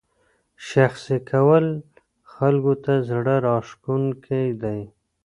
[0.67, 1.65] شخصي کول
[2.33, 4.79] خلکو ته زړه راښکونکی دی.